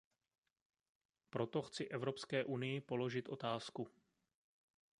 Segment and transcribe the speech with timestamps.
[1.29, 3.87] Proto chci Evropské unii položit otázku.